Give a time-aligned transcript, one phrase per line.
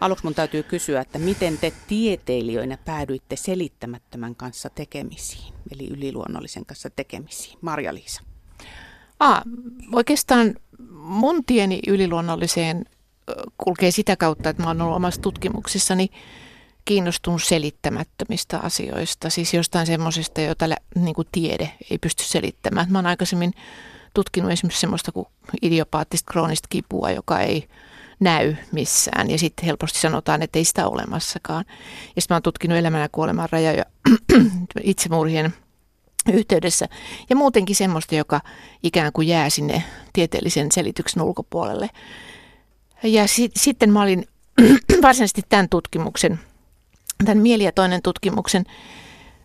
[0.00, 6.90] Aluksi mun täytyy kysyä, että miten te tieteilijöinä päädyitte selittämättömän kanssa tekemisiin, eli yliluonnollisen kanssa
[6.90, 7.58] tekemisiin?
[7.60, 8.22] Marja-Liisa.
[9.20, 9.42] Ah,
[9.92, 10.54] oikeastaan
[10.92, 12.84] mun tieni yliluonnolliseen
[13.58, 16.08] kulkee sitä kautta, että mä oon ollut omassa tutkimuksissani
[16.84, 22.92] kiinnostunut selittämättömistä asioista, siis jostain semmoisesta, jota niin kuin tiede ei pysty selittämään.
[22.92, 23.52] Mä oon aikaisemmin
[24.14, 25.26] tutkinut esimerkiksi semmoista kuin
[25.62, 27.68] idiopaattista kroonista kipua, joka ei
[28.20, 29.30] näy missään.
[29.30, 31.64] Ja sitten helposti sanotaan, että ei sitä ole olemassakaan.
[32.16, 33.84] Ja sitten mä oon tutkinut elämän ja kuoleman rajoja
[34.82, 35.54] itsemurhien
[36.32, 36.88] yhteydessä.
[37.30, 38.40] Ja muutenkin semmoista, joka
[38.82, 41.90] ikään kuin jää sinne tieteellisen selityksen ulkopuolelle.
[43.02, 44.26] Ja sit, sitten mä olin
[45.02, 46.40] varsinaisesti tämän tutkimuksen,
[47.24, 48.64] tämän mieli ja toinen tutkimuksen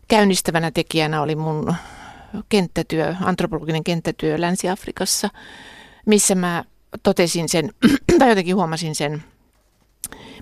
[0.08, 1.76] käynnistävänä tekijänä oli mun
[2.50, 5.30] kenttätyö, antropologinen kenttätyö Länsi-Afrikassa,
[6.06, 6.64] missä mä
[7.04, 7.70] totesin sen,
[8.20, 9.24] tai jotenkin huomasin sen,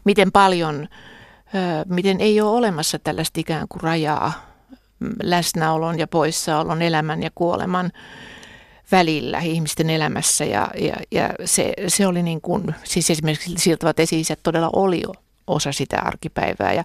[0.05, 0.87] miten paljon,
[1.85, 4.53] miten ei ole olemassa tällaista ikään kuin rajaa
[5.23, 7.91] läsnäolon ja poissaolon, elämän ja kuoleman
[8.91, 10.45] välillä ihmisten elämässä.
[10.45, 15.03] Ja, ja, ja se, se oli niin kuin, siis esimerkiksi siltavat esi todella oli
[15.47, 16.73] osa sitä arkipäivää.
[16.73, 16.83] Ja,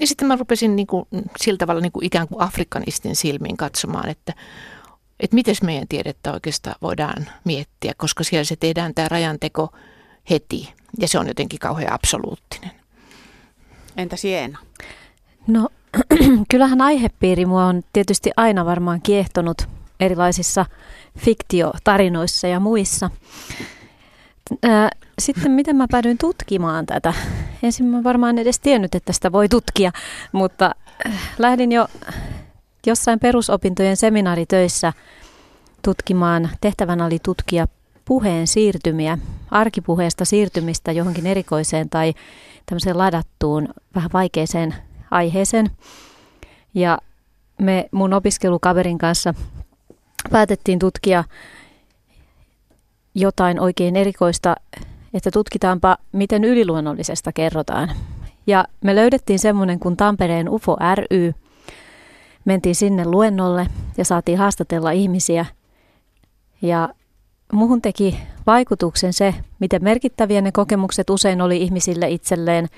[0.00, 1.04] ja sitten mä rupesin niin kuin,
[1.36, 4.32] sillä tavalla niin kuin ikään kuin afrikanistin silmiin katsomaan, että
[5.20, 9.72] että miten meidän tiedettä oikeastaan voidaan miettiä, koska siellä se tehdään tämä rajanteko
[10.30, 12.70] heti ja se on jotenkin kauhean absoluuttinen.
[13.96, 14.58] Entä Siena?
[15.46, 15.68] No
[16.50, 19.62] kyllähän aihepiiri mua on tietysti aina varmaan kiehtonut
[20.00, 20.66] erilaisissa
[21.18, 23.10] fiktiotarinoissa ja muissa.
[25.18, 27.14] Sitten miten mä päädyin tutkimaan tätä?
[27.62, 29.92] Ensin mä varmaan edes tiennyt, että sitä voi tutkia,
[30.32, 30.74] mutta
[31.38, 31.88] lähdin jo
[32.86, 34.92] jossain perusopintojen seminaaritöissä
[35.82, 37.66] tutkimaan, tehtävänä oli tutkia
[38.04, 39.18] puheen siirtymiä,
[39.50, 42.14] arkipuheesta siirtymistä johonkin erikoiseen tai
[42.66, 44.74] tämmöiseen ladattuun, vähän vaikeeseen
[45.10, 45.70] aiheeseen.
[46.74, 46.98] Ja
[47.58, 49.34] me mun opiskelukaverin kanssa
[50.30, 51.24] päätettiin tutkia
[53.14, 54.56] jotain oikein erikoista,
[55.14, 57.90] että tutkitaanpa, miten yliluonnollisesta kerrotaan.
[58.46, 61.34] Ja me löydettiin semmoinen kuin Tampereen UFO ry.
[62.48, 63.66] Mentiin sinne luennolle
[63.96, 65.46] ja saatiin haastatella ihmisiä.
[66.62, 66.88] Ja
[67.52, 72.68] muhun teki vaikutuksen se, miten merkittäviä ne kokemukset usein oli ihmisille itselleen.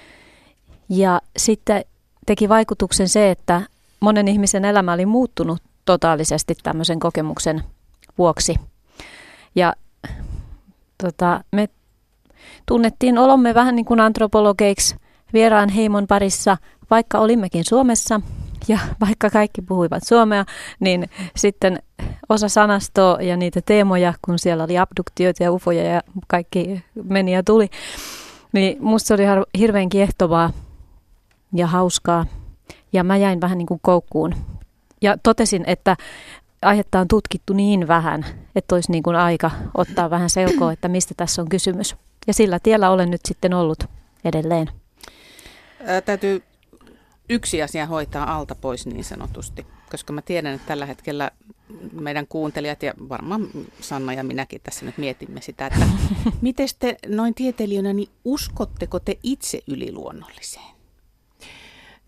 [0.89, 1.85] Ja sitten
[2.27, 3.63] teki vaikutuksen se, että
[4.01, 7.63] monen ihmisen elämä oli muuttunut totaalisesti tämmöisen kokemuksen
[8.19, 8.55] vuoksi.
[9.55, 9.75] Ja
[11.03, 11.69] tota, me
[12.67, 14.97] tunnettiin olomme vähän niin kuin antropologeiksi
[15.33, 16.57] vieraan heimon parissa,
[16.91, 18.21] vaikka olimmekin Suomessa
[18.69, 20.45] ja vaikka kaikki puhuivat suomea,
[20.81, 21.79] niin sitten
[22.29, 27.43] osa sanastoa ja niitä teemoja, kun siellä oli abduktioita ja ufoja ja kaikki meni ja
[27.43, 27.69] tuli,
[28.53, 29.23] niin musta oli
[29.59, 30.53] hirveän kiehtovaa
[31.55, 32.27] ja hauskaa.
[32.93, 34.35] Ja mä jäin vähän niin kuin koukkuun.
[35.03, 35.97] Ja totesin, että
[36.63, 41.15] aihetta on tutkittu niin vähän, että olisi niin kuin aika ottaa vähän selkoa, että mistä
[41.17, 41.97] tässä on kysymys.
[42.27, 43.85] Ja sillä tiellä olen nyt sitten ollut
[44.25, 44.71] edelleen.
[45.87, 46.43] Ää, täytyy
[47.31, 51.31] yksi asia hoitaa alta pois niin sanotusti, koska mä tiedän, että tällä hetkellä
[51.93, 53.49] meidän kuuntelijat ja varmaan
[53.81, 55.87] Sanna ja minäkin tässä nyt mietimme sitä, että
[56.41, 60.75] miten te noin tieteilijöinä, niin uskotteko te itse yliluonnolliseen?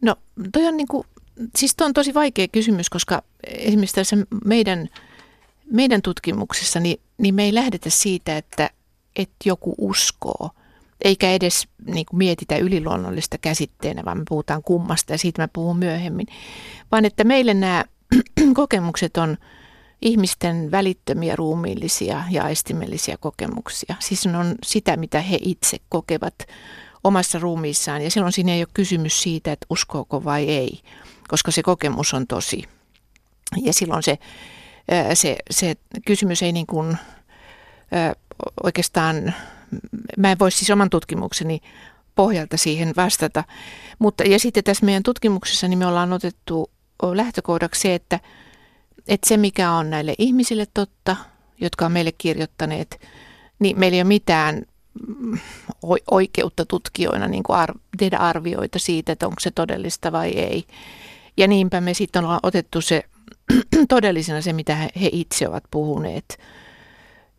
[0.01, 0.17] No
[0.53, 1.07] toi on niin kuin,
[1.57, 4.89] siis toi on tosi vaikea kysymys, koska esimerkiksi tässä meidän,
[5.71, 8.71] meidän tutkimuksessa, niin, niin me ei lähdetä siitä, että,
[9.17, 10.51] että joku uskoo,
[11.05, 15.77] eikä edes niin kuin mietitä yliluonnollista käsitteenä, vaan me puhutaan kummasta ja siitä mä puhun
[15.77, 16.27] myöhemmin,
[16.93, 17.85] vaan että meille nämä
[18.55, 19.37] kokemukset on
[20.03, 23.95] ihmisten välittömiä ruumiillisia ja aistimellisia kokemuksia.
[23.99, 26.35] Siis on sitä, mitä he itse kokevat
[27.05, 30.81] omassa ruumiissaan ja silloin siinä ei ole kysymys siitä, että uskooko vai ei,
[31.29, 32.65] koska se kokemus on tosi.
[33.63, 34.19] Ja silloin se,
[35.15, 35.75] se, se
[36.07, 36.97] kysymys ei niin kuin,
[38.63, 39.35] oikeastaan,
[40.17, 41.61] mä en voi siis oman tutkimukseni
[42.15, 43.45] pohjalta siihen vastata.
[43.99, 46.71] Mutta, ja sitten tässä meidän tutkimuksessa niin me ollaan otettu
[47.03, 48.21] lähtökohdaksi se, että,
[49.09, 51.17] että se mikä on näille ihmisille totta,
[51.61, 53.01] jotka on meille kirjoittaneet,
[53.59, 54.63] niin meillä ei ole mitään
[56.11, 60.65] oikeutta tutkijoina niin kuin ar- tehdä arvioita siitä, että onko se todellista vai ei.
[61.37, 63.05] Ja niinpä me sitten ollaan otettu se
[63.89, 66.39] todellisena se, mitä he, he itse ovat puhuneet.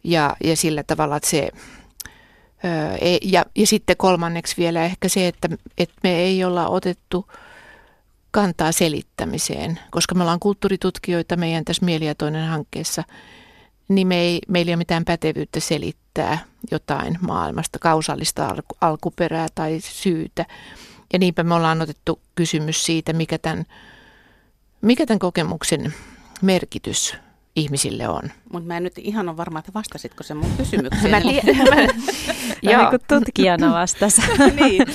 [0.03, 1.49] Ja, ja sillä tavalla, että se...
[2.65, 7.27] Öö, ja, ja sitten kolmanneksi vielä ehkä se, että, että me ei olla otettu
[8.31, 13.03] kantaa selittämiseen, koska me ollaan kulttuuritutkijoita meidän tässä Mieli ja toinen hankkeessa,
[13.87, 16.37] niin me ei, meillä ei ole mitään pätevyyttä selittää
[16.71, 20.45] jotain maailmasta, kausallista alku, alkuperää tai syytä.
[21.13, 23.65] Ja niinpä me ollaan otettu kysymys siitä, mikä tämän,
[24.81, 25.93] mikä tämän kokemuksen
[26.41, 27.15] merkitys
[27.55, 28.21] ihmisille on.
[28.51, 31.11] Mutta mä en nyt ihan ole varma, että vastasitko se mun kysymykseen.
[31.11, 31.55] mä tiedän.
[32.61, 32.81] Joo.
[32.91, 34.21] Niin tutkijana vastasi.
[34.61, 34.85] niin,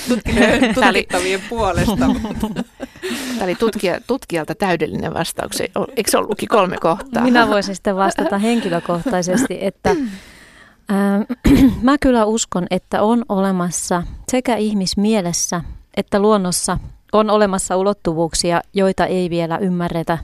[0.75, 1.97] tutkittavien puolesta.
[1.97, 5.61] Tämä oli tutkija, tutkijalta täydellinen vastaus.
[5.97, 7.23] Eikö se ollutkin kolme kohtaa?
[7.23, 15.61] Minä voisin sitten vastata henkilökohtaisesti, että äh, mä kyllä uskon, että on olemassa sekä ihmismielessä
[15.99, 16.79] että luonnossa
[17.13, 20.19] on olemassa ulottuvuuksia, joita ei vielä ymmärretä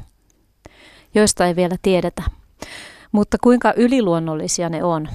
[1.14, 2.22] joista ei vielä tiedetä.
[3.12, 5.08] Mutta kuinka yliluonnollisia ne on,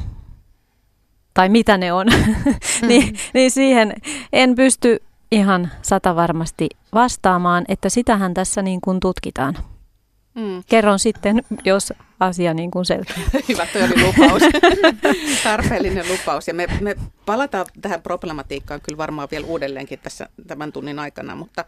[1.33, 2.45] tai mitä ne on, mm.
[2.87, 3.93] niin, niin siihen
[4.33, 4.99] en pysty
[5.31, 9.57] ihan sata varmasti vastaamaan, että sitähän tässä niin kuin tutkitaan.
[10.35, 10.63] Mm.
[10.69, 13.15] Kerron sitten, jos asia niin kuin selkeä.
[13.49, 14.43] Hyvä, tuo oli lupaus.
[15.43, 16.47] Tarpeellinen lupaus.
[16.47, 21.65] Ja me, me palataan tähän problematiikkaan kyllä varmaan vielä uudelleenkin tässä tämän tunnin aikana, mutta,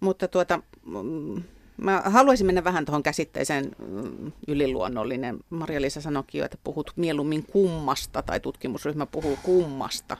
[0.00, 1.42] mutta tuota, mm,
[1.76, 5.38] Mä haluaisin mennä vähän tuohon käsitteeseen mm, yliluonnollinen.
[5.50, 10.16] Maria-Liisa sanoikin jo, että puhut mieluummin kummasta tai tutkimusryhmä puhuu kummasta.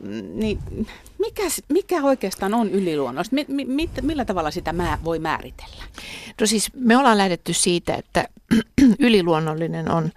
[0.00, 0.58] Mm, niin
[1.18, 3.34] mikä, mikä oikeastaan on yliluonnollista?
[3.34, 5.84] Mi, mi, millä tavalla sitä mä, voi määritellä?
[6.40, 8.28] No siis me ollaan lähdetty siitä, että
[8.98, 10.10] yliluonnollinen on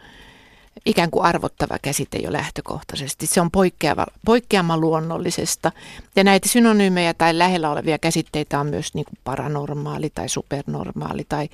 [0.85, 3.27] ikään kuin arvottava käsite jo lähtökohtaisesti.
[3.27, 5.71] Se on poikkeava, poikkeama luonnollisesta.
[6.15, 11.49] Ja näitä synonyymejä tai lähellä olevia käsitteitä on myös niin kuin paranormaali tai supernormaali tai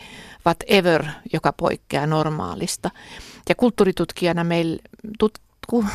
[0.45, 2.91] whatever, joka poikkeaa normaalista.
[3.49, 4.77] Ja kulttuuritutkijana meillä,
[5.19, 5.33] tut,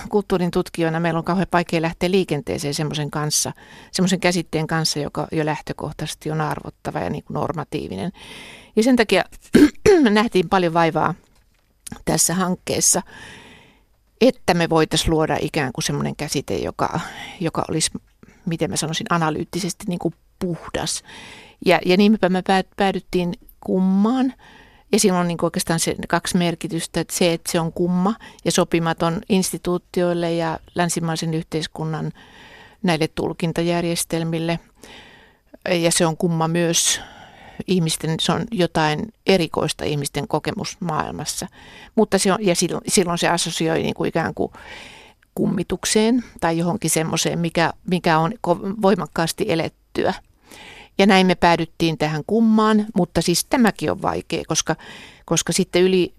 [0.08, 3.52] kulttuurin tutkijoina meillä on kauhean vaikea lähteä liikenteeseen semmoisen kanssa,
[3.92, 8.12] semmoisen käsitteen kanssa, joka jo lähtökohtaisesti on arvottava ja niin kuin normatiivinen.
[8.76, 9.24] Ja sen takia
[10.10, 11.14] nähtiin paljon vaivaa
[12.04, 13.02] tässä hankkeessa,
[14.20, 17.00] että me voitaisiin luoda ikään kuin semmoinen käsite, joka,
[17.40, 17.90] joka olisi,
[18.46, 21.02] miten mä sanoisin, analyyttisesti niin kuin puhdas.
[21.66, 22.42] Ja, ja niinpä me
[22.76, 24.34] päädyttiin kummaan.
[24.92, 28.52] Ja siinä on niin oikeastaan se kaksi merkitystä, että se, että se on kumma ja
[28.52, 32.12] sopimaton instituutioille ja länsimaisen yhteiskunnan
[32.82, 34.60] näille tulkintajärjestelmille.
[35.70, 37.00] Ja se on kumma myös
[37.66, 41.48] ihmisten, se on jotain erikoista ihmisten kokemusmaailmassa.
[41.94, 44.52] Mutta se on, ja silloin, silloin se assosioi niin kuin ikään kuin
[45.34, 48.32] kummitukseen tai johonkin semmoiseen, mikä, mikä on
[48.82, 50.14] voimakkaasti elettyä.
[50.98, 54.76] Ja näin me päädyttiin tähän kummaan, mutta siis tämäkin on vaikea, koska,
[55.24, 56.14] koska sitten yli,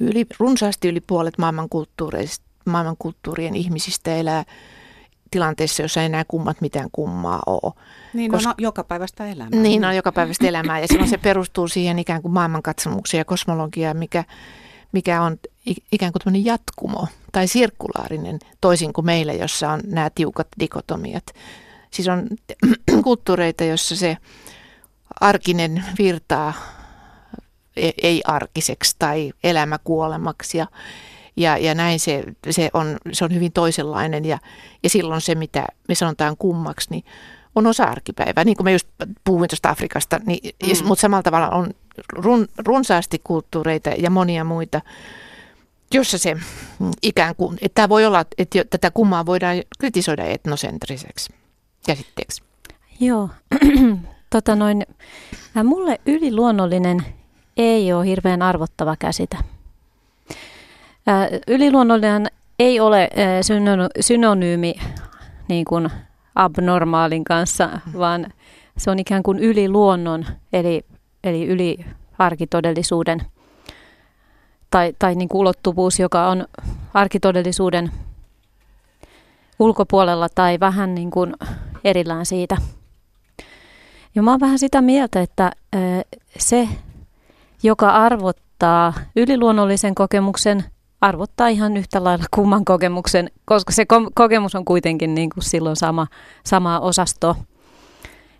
[0.00, 1.68] yli, runsaasti yli puolet maailman,
[2.66, 4.44] maailman kulttuurien ihmisistä elää
[5.34, 7.72] tilanteessa, jossa ei enää kummat mitään kummaa ole.
[8.12, 9.60] Niin Koska, on joka päivästä elämää.
[9.60, 13.96] Niin on joka päivästä elämää ja silloin se perustuu siihen ikään kuin maailmankatsomukseen ja kosmologiaan,
[13.96, 14.24] mikä,
[14.92, 15.36] mikä on
[15.92, 21.24] ikään kuin tämmöinen jatkumo tai sirkulaarinen, toisin kuin meillä, jossa on nämä tiukat dikotomiat.
[21.90, 22.26] Siis on
[23.04, 24.16] kulttuureita, jossa se
[25.20, 26.52] arkinen virtaa
[27.76, 30.66] e-, ei-arkiseksi tai elämä kuolemaksi ja
[31.36, 34.38] ja, ja näin se, se, on, se on hyvin toisenlainen ja,
[34.82, 37.04] ja silloin se, mitä me sanotaan kummaksi, niin
[37.54, 38.44] on osa arkipäivää.
[38.44, 38.88] Niin kuin mä just
[39.24, 40.86] puhuin tuosta Afrikasta, niin, mm.
[40.86, 41.70] mutta samalla tavalla on
[42.12, 44.80] run, runsaasti kulttuureita ja monia muita,
[45.94, 46.36] jossa se
[47.02, 51.32] ikään kuin, että tämä voi olla, että tätä kummaa voidaan kritisoida etnosentriseksi
[51.86, 52.42] käsitteeksi.
[53.00, 53.28] Joo,
[54.30, 54.86] tota noin,
[55.64, 57.04] mulle yliluonnollinen
[57.56, 59.36] ei ole hirveän arvottava käsite.
[61.46, 62.26] Yliluonnollinen
[62.58, 63.10] ei ole
[64.00, 64.74] synonyymi
[65.48, 65.90] niin kuin
[66.34, 68.26] abnormaalin kanssa, vaan
[68.76, 70.84] se on ikään kuin yliluonnon, eli,
[71.24, 71.86] eli yli
[72.18, 73.22] arkitodellisuuden
[74.70, 76.46] tai, tai niin kuin ulottuvuus, joka on
[76.94, 77.92] arkitodellisuuden
[79.58, 81.34] ulkopuolella tai vähän niin kuin
[81.84, 82.56] erillään siitä.
[84.14, 85.52] Ja mä oon vähän sitä mieltä, että
[86.38, 86.68] se,
[87.62, 90.64] joka arvottaa yliluonnollisen kokemuksen,
[91.04, 95.76] arvottaa ihan yhtä lailla kumman kokemuksen, koska se ko- kokemus on kuitenkin niin kuin silloin
[95.76, 96.06] sama,
[96.44, 97.36] sama osasto.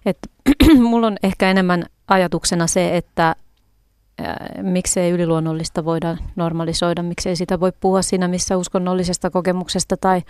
[0.07, 0.19] Et,
[0.91, 3.37] mulla on ehkä enemmän ajatuksena se, että
[4.19, 10.23] ää, miksei yliluonnollista voida normalisoida, miksei sitä voi puhua siinä missä uskonnollisesta kokemuksesta tai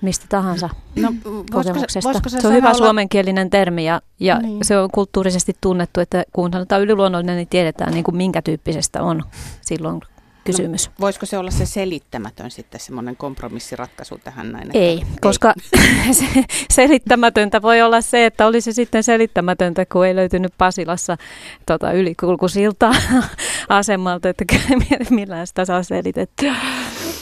[0.00, 1.12] mistä tahansa no,
[1.52, 2.00] kokemuksesta.
[2.00, 2.78] Se, voisiko se, se on hyvä olla...
[2.78, 4.64] suomenkielinen termi ja, ja niin.
[4.64, 9.22] se on kulttuurisesti tunnettu, että kun sanotaan yliluonnollinen, niin tiedetään niin kuin minkä tyyppisestä on
[9.60, 10.00] silloin
[10.44, 10.86] kysymys.
[10.86, 14.70] No, voisiko se olla se selittämätön sitten semmoinen kompromissiratkaisu tähän näin?
[14.74, 15.54] Ei, että, koska
[16.06, 16.14] ei.
[16.14, 16.26] se,
[16.70, 21.16] selittämätöntä voi olla se, että oli se sitten selittämätöntä, kun ei löytynyt Pasilassa
[21.66, 22.94] tota, ylikulkusiltaa
[23.68, 24.44] asemalta, että
[25.10, 26.54] millään sitä saa selitettyä.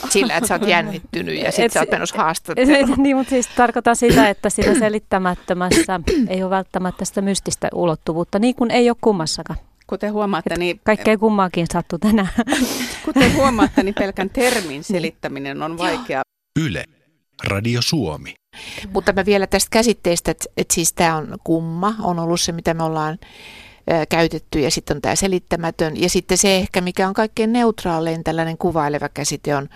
[0.08, 2.94] sillä, että sä oot jännittynyt ja sitten sä oot menossa haastatteluun.
[2.96, 8.54] niin, mutta siis tarkoitan sitä, että siinä selittämättömässä ei ole välttämättä sitä mystistä ulottuvuutta, niin
[8.54, 9.58] kuin ei ole kummassakaan.
[9.86, 10.80] Kuten huomaatte, niin...
[10.84, 12.28] Kaikkea kummaakin sattuu tänään.
[13.04, 16.22] Kuten huomaatte, niin pelkän termin selittäminen on vaikea.
[16.60, 16.84] Yle,
[17.44, 18.34] Radio Suomi.
[18.92, 22.74] Mutta mä vielä tästä käsitteestä, että, että siis tämä on kumma, on ollut se, mitä
[22.74, 23.18] me ollaan
[24.08, 26.02] käytetty ja sitten on tämä selittämätön.
[26.02, 29.68] Ja sitten se ehkä, mikä on kaikkein neutraalein tällainen kuvaileva käsite on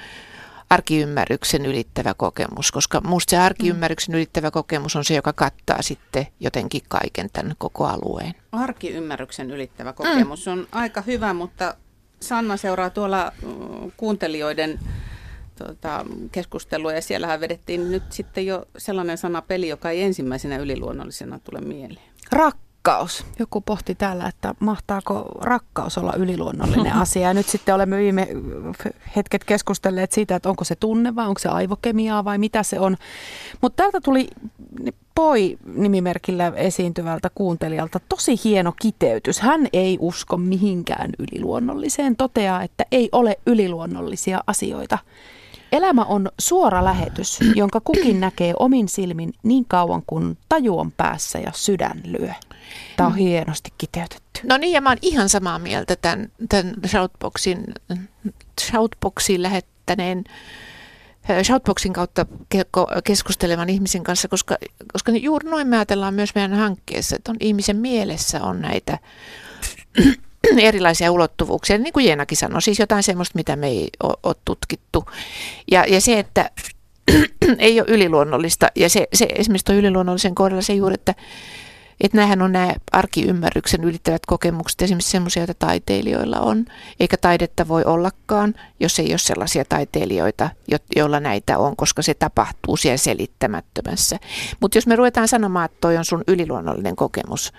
[0.70, 6.82] arkiymmärryksen ylittävä kokemus, koska minusta se arkiymmärryksen ylittävä kokemus on se, joka kattaa sitten jotenkin
[6.88, 8.34] kaiken tämän koko alueen.
[8.52, 10.52] Arkiymmärryksen ylittävä kokemus mm.
[10.52, 11.74] on aika hyvä, mutta
[12.20, 13.32] Sanna seuraa tuolla
[13.96, 14.80] kuuntelijoiden
[15.58, 21.38] tuota, keskustelua ja siellähän vedettiin nyt sitten jo sellainen sana peli, joka ei ensimmäisenä yliluonnollisena
[21.38, 22.10] tule mieleen.
[22.32, 23.24] Rakkaus rakkaus.
[23.38, 27.22] Joku pohti täällä, että mahtaako rakkaus olla yliluonnollinen asia.
[27.22, 28.28] Ja nyt sitten olemme viime
[29.16, 32.96] hetket keskustelleet siitä, että onko se tunne vai onko se aivokemiaa vai mitä se on.
[33.60, 34.28] Mutta täältä tuli
[35.14, 39.40] Poi-nimimerkillä esiintyvältä kuuntelijalta tosi hieno kiteytys.
[39.40, 44.98] Hän ei usko mihinkään yliluonnolliseen, toteaa, että ei ole yliluonnollisia asioita.
[45.72, 51.38] Elämä on suora lähetys, jonka kukin näkee omin silmin niin kauan kuin taju on päässä
[51.38, 52.32] ja sydän lyö.
[52.96, 54.40] Tämä on hienosti kiteytetty.
[54.42, 57.64] No niin, ja mä oon ihan samaa mieltä tämän, tämän Shoutboxin,
[58.60, 60.24] Shoutboxin lähettäneen
[61.42, 62.26] Shoutboxin kautta
[63.04, 64.56] keskustelevan ihmisen kanssa, koska,
[64.92, 68.98] koska juuri noin me ajatellaan myös meidän hankkeessa, että on ihmisen mielessä on näitä
[70.58, 73.90] erilaisia ulottuvuuksia, niin kuin Jeenakin sanoi, siis jotain semmoista, mitä me ei
[74.22, 75.04] ole tutkittu.
[75.70, 76.50] Ja, ja se, että
[77.58, 81.14] ei ole yliluonnollista, ja se, se esimerkiksi tuo yliluonnollisen kohdalla se juuri, että
[82.00, 86.64] että nämähän on nämä arkiymmärryksen ylittävät kokemukset, esimerkiksi sellaisia, joita taiteilijoilla on,
[87.00, 90.50] eikä taidetta voi ollakaan, jos ei ole sellaisia taiteilijoita,
[90.96, 94.18] joilla näitä on, koska se tapahtuu siellä selittämättömässä.
[94.60, 97.52] Mutta jos me ruvetaan sanomaan, että toi on sun yliluonnollinen kokemus,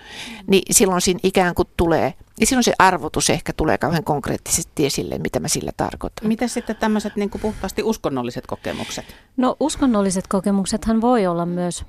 [0.47, 5.17] niin silloin siinä ikään kuin tulee niin silloin se arvotus ehkä tulee kauhean konkreettisesti esille,
[5.17, 6.27] mitä mä sillä tarkoitan.
[6.27, 9.05] Miten sitten tämmöiset niin puhtaasti uskonnolliset kokemukset?
[9.37, 11.85] No uskonnolliset kokemuksethan voi olla myös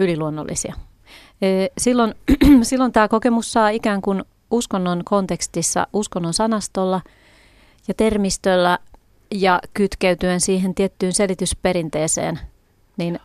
[0.00, 0.74] yliluonnollisia.
[1.78, 2.14] Silloin,
[2.62, 7.00] silloin tämä kokemus saa ikään kuin uskonnon kontekstissa, uskonnon sanastolla
[7.88, 8.78] ja termistöllä
[9.34, 12.40] ja kytkeytyen siihen tiettyyn selitysperinteeseen,
[12.96, 13.18] niin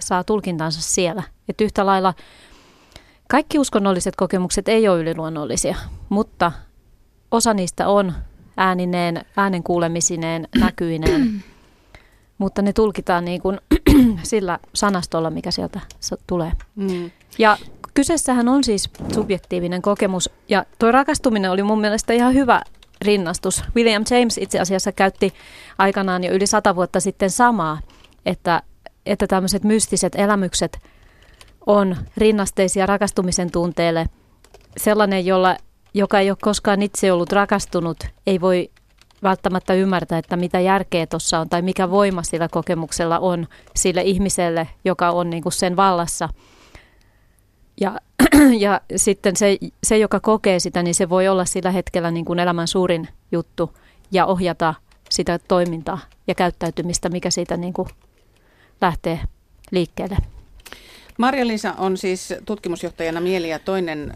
[0.00, 1.22] saa tulkintansa siellä.
[1.48, 2.14] Et yhtä lailla
[3.28, 5.76] kaikki uskonnolliset kokemukset ei ole yliluonnollisia,
[6.08, 6.52] mutta
[7.30, 8.12] osa niistä on
[8.56, 11.44] äänineen, äänen kuulemisineen, näkyineen,
[12.38, 13.60] mutta ne tulkitaan niin kuin
[14.22, 15.80] sillä sanastolla, mikä sieltä
[16.26, 16.52] tulee.
[16.76, 17.10] Mm.
[17.38, 17.58] Ja
[17.94, 22.62] kyseessähän on siis subjektiivinen kokemus, ja tuo rakastuminen oli mun mielestä ihan hyvä
[23.02, 23.64] rinnastus.
[23.76, 25.34] William James itse asiassa käytti
[25.78, 27.80] aikanaan jo yli sata vuotta sitten samaa,
[28.26, 28.62] että,
[29.06, 30.78] että tämmöiset mystiset elämykset
[31.66, 34.06] on rinnasteisia rakastumisen tunteelle.
[34.76, 35.56] Sellainen, jolla,
[35.94, 38.70] joka ei ole koskaan itse ollut rakastunut, ei voi
[39.22, 44.68] välttämättä ymmärtää, että mitä järkeä tuossa on tai mikä voima sillä kokemuksella on sille ihmiselle,
[44.84, 46.28] joka on niin kuin sen vallassa.
[47.80, 47.98] Ja,
[48.64, 52.38] ja sitten se, se, joka kokee sitä, niin se voi olla sillä hetkellä niin kuin
[52.38, 53.76] elämän suurin juttu
[54.10, 54.74] ja ohjata
[55.10, 57.88] sitä toimintaa ja käyttäytymistä, mikä siitä niin kuin
[58.80, 59.20] lähtee
[59.70, 60.16] liikkeelle.
[61.18, 64.12] Marja-Liisa on siis tutkimusjohtajana Mieli ja toinen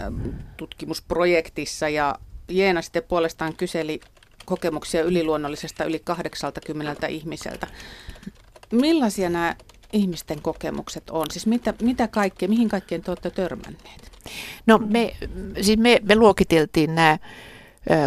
[0.56, 2.14] tutkimusprojektissa ja
[2.48, 4.00] Jeena sitten puolestaan kyseli
[4.44, 7.66] kokemuksia yliluonnollisesta yli 80 ihmiseltä.
[8.72, 9.56] Millaisia nämä
[9.92, 11.26] ihmisten kokemukset on?
[11.30, 14.12] Siis mitä, mitä kaikkea, mihin kaikkeen te olette törmänneet?
[14.66, 15.16] No me,
[15.60, 17.18] siis me, me luokiteltiin nämä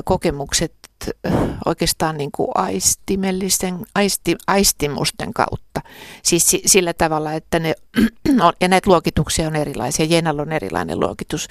[0.04, 0.74] kokemukset
[1.66, 5.82] oikeastaan niin kuin aistimellisten, aisti, aistimusten kautta.
[6.24, 7.76] Siis sillä tavalla, että ne
[8.46, 10.06] on, ja näitä luokituksia on erilaisia.
[10.06, 11.48] Jenalla on erilainen luokitus.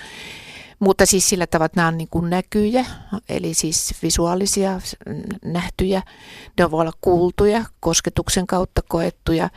[0.81, 2.85] Mutta siis sillä tavalla, että nämä on niin kuin näkyjä,
[3.28, 4.81] eli siis visuaalisia
[5.45, 6.02] nähtyjä.
[6.59, 9.50] Ne voi olla kuultuja, kosketuksen kautta koettuja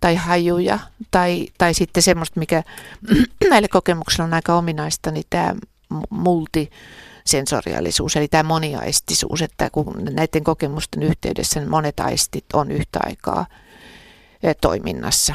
[0.00, 0.78] tai hajuja
[1.10, 2.62] tai, tai sitten semmoista, mikä
[3.50, 5.54] näille kokemuksilla on aika ominaista, niin tämä
[6.10, 13.46] multisensoriaalisuus, eli tämä moniaistisuus, että kun näiden kokemusten yhteydessä monet aistit on yhtä aikaa
[14.60, 15.34] toiminnassa.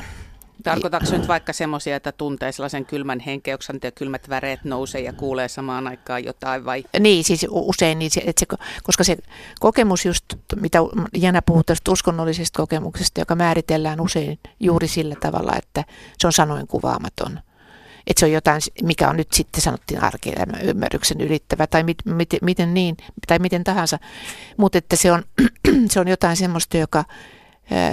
[0.63, 5.47] Tarkoitatko nyt vaikka semmoisia, että tuntee sellaisen kylmän henkeyksen ja kylmät väreet nousee ja kuulee
[5.47, 6.83] samaan aikaan jotain vai?
[6.99, 9.17] Niin, siis usein, niin se, että se, koska se
[9.59, 10.25] kokemus just,
[10.55, 10.79] mitä
[11.17, 15.83] Jana puhuu tästä uskonnollisesta kokemuksesta, joka määritellään usein juuri sillä tavalla, että
[16.17, 17.39] se on sanoin kuvaamaton.
[18.07, 22.29] että se on jotain, mikä on nyt sitten sanottiin arkielämän ymmärryksen ylittävä tai mit, mit,
[22.41, 22.97] miten niin,
[23.27, 23.99] tai miten tahansa,
[24.57, 25.23] mutta että se on,
[25.91, 27.05] se on jotain semmoista, joka,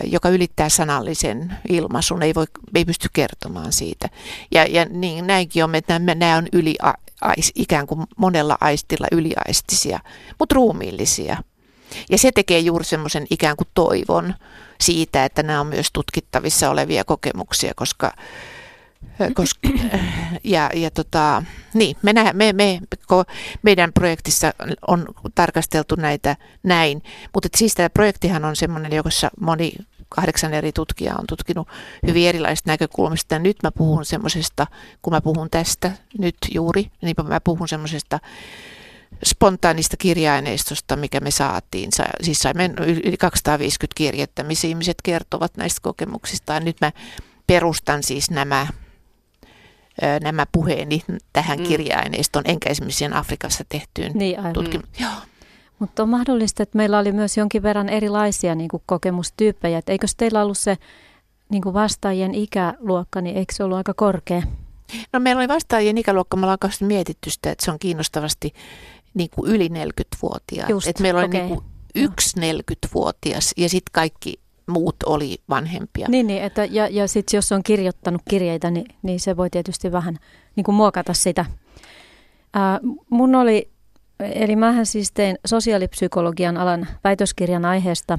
[0.04, 4.09] joka ylittää sanallisen ilmaisun, ei, voi, ei pysty kertomaan siitä.
[4.52, 6.75] Ja, ja niin, näinkin on, että nämä, nämä on yli,
[7.54, 10.00] ikään kuin monella aistilla yliaistisia,
[10.38, 11.37] mutta ruumiillisia.
[12.11, 14.35] Ja se tekee juuri semmoisen ikään kuin toivon
[14.80, 18.12] siitä, että nämä on myös tutkittavissa olevia kokemuksia, koska
[19.34, 19.68] koska,
[20.44, 21.42] ja, ja tota,
[21.75, 22.80] niin, me, nä, me, me,
[23.62, 24.52] meidän projektissa
[24.88, 27.02] on tarkasteltu näitä näin,
[27.34, 29.72] mutta siis tämä projektihan on semmoinen, jossa moni
[30.08, 31.68] kahdeksan eri tutkijaa on tutkinut
[32.06, 33.34] hyvin erilaisista näkökulmista.
[33.34, 34.66] Ja nyt mä puhun semmoisesta,
[35.02, 38.20] kun mä puhun tästä nyt juuri, niin mä puhun semmoisesta
[39.25, 41.90] spontaanista kirjaineistosta, mikä me saatiin.
[42.22, 42.70] Siis saimme
[43.04, 46.60] yli 250 kirjettä, missä ihmiset kertovat näistä kokemuksista.
[46.60, 46.92] Nyt mä
[47.46, 48.66] perustan siis nämä,
[50.23, 51.65] nämä puheeni tähän mm.
[51.65, 55.11] kirjaineistoon, enkä esimerkiksi Afrikassa tehtyyn niin, tutkimukseen.
[55.79, 59.79] Mutta on mahdollista, että meillä oli myös jonkin verran erilaisia niin kuin kokemustyyppejä.
[59.79, 60.76] Et eikö teillä ollut se
[61.49, 64.43] niin kuin vastaajien ikäluokka, niin eikö se ollut aika korkea?
[65.12, 68.53] No meillä oli vastaajien ikäluokka, me ollaan mietitty sitä, että se on kiinnostavasti
[69.15, 70.71] niin kuin yli 40-vuotiaat.
[70.71, 71.41] Just, Et meillä oli okay.
[71.41, 76.06] niin kuin yksi 40-vuotias ja sitten kaikki muut oli vanhempia.
[76.08, 79.92] Niin, niin että, ja, ja sitten jos on kirjoittanut kirjeitä, niin, niin se voi tietysti
[79.92, 80.16] vähän
[80.56, 81.44] niin kuin muokata sitä.
[82.54, 82.80] Ää,
[83.11, 83.70] mun oli,
[84.20, 88.18] eli mähän siis tein sosiaalipsykologian alan väitöskirjan aiheesta.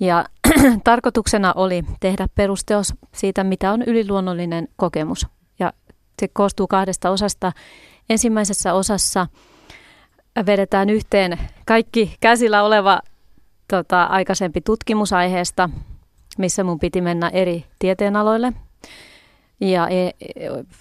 [0.00, 0.24] Ja
[0.84, 5.26] tarkoituksena oli tehdä perusteos siitä, mitä on yliluonnollinen kokemus.
[5.58, 5.72] Ja
[6.20, 7.52] se koostuu kahdesta osasta.
[8.10, 9.26] Ensimmäisessä osassa–
[10.46, 13.00] vedetään yhteen kaikki käsillä oleva
[13.68, 15.70] tota, aikaisempi tutkimusaiheesta,
[16.38, 18.52] missä mun piti mennä eri tieteenaloille
[19.60, 20.10] ja e,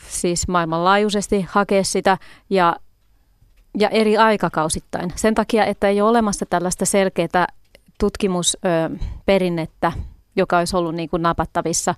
[0.08, 2.17] siis maailmanlaajuisesti hakea sitä
[2.50, 2.75] ja,
[3.77, 5.13] ja eri aikakausittain.
[5.15, 7.48] Sen takia, että ei ole olemassa tällaista selkeää
[8.00, 9.91] tutkimusperinnettä,
[10.36, 11.96] joka olisi ollut niin kuin napattavissa,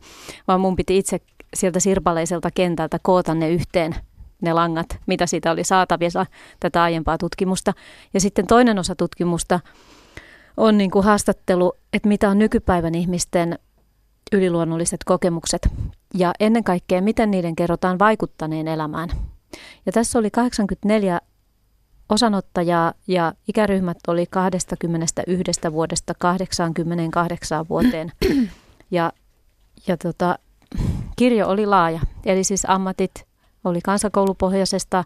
[0.48, 1.19] vaan mun piti itse
[1.53, 3.96] sieltä sirpaleiselta kentältä koota ne yhteen
[4.41, 6.25] ne langat, mitä siitä oli saatavissa
[6.60, 7.73] tätä aiempaa tutkimusta.
[8.13, 9.60] Ja sitten toinen osa tutkimusta
[10.60, 13.60] on niin kuin haastattelu, että mitä on nykypäivän ihmisten
[14.32, 15.69] yliluonnolliset kokemukset
[16.13, 19.10] ja ennen kaikkea, miten niiden kerrotaan vaikuttaneen elämään.
[19.86, 21.22] Ja tässä oli 84
[22.10, 28.12] osanottajaa ja ikäryhmät oli 21 vuodesta 88 vuoteen.
[28.91, 29.13] Ja,
[29.88, 30.39] ja tota,
[31.15, 33.28] kirjo oli laaja, eli siis ammatit,
[33.63, 35.04] oli kansakoulupohjaisesta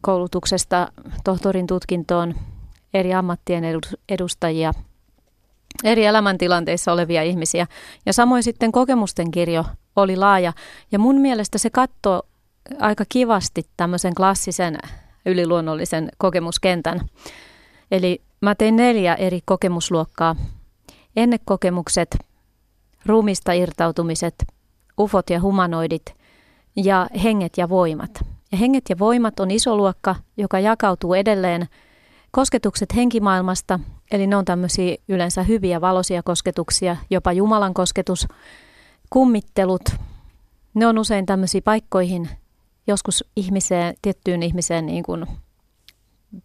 [0.00, 0.92] koulutuksesta
[1.24, 2.34] tohtorin tutkintoon
[2.94, 3.64] eri ammattien
[4.08, 4.72] edustajia,
[5.84, 7.66] eri elämäntilanteissa olevia ihmisiä.
[8.06, 9.64] Ja samoin sitten kokemusten kirjo
[9.96, 10.52] oli laaja.
[10.92, 12.22] Ja mun mielestä se katsoo
[12.80, 14.78] aika kivasti tämmöisen klassisen
[15.26, 17.00] yliluonnollisen kokemuskentän.
[17.90, 20.36] Eli mä tein neljä eri kokemusluokkaa.
[21.16, 22.16] Ennekokemukset,
[23.06, 24.34] ruumista irtautumiset,
[24.98, 26.02] ufot ja humanoidit–
[26.76, 28.10] ja henget ja voimat.
[28.52, 31.68] Ja henget ja voimat on iso luokka, joka jakautuu edelleen
[32.32, 38.28] kosketukset henkimaailmasta, eli ne on tämmöisiä yleensä hyviä valoisia kosketuksia, jopa Jumalan kosketus,
[39.10, 39.82] kummittelut,
[40.74, 42.28] ne on usein tämmöisiä paikkoihin,
[42.86, 45.26] joskus ihmiseen, tiettyyn ihmiseen niin kuin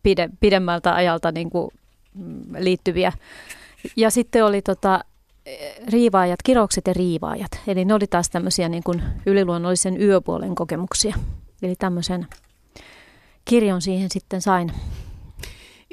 [0.04, 1.71] pide, pidemmältä ajalta niin kuin
[2.13, 3.12] mm, liittyviä.
[3.95, 5.04] Ja sitten oli tota,
[5.91, 7.52] riivaajat, kiroukset ja riivaajat.
[7.67, 11.15] Eli ne oli taas tämmöisiä niin kuin yliluonnollisen yöpuolen kokemuksia.
[11.62, 12.28] Eli tämmöisen
[13.45, 14.71] kirjon siihen sitten sain.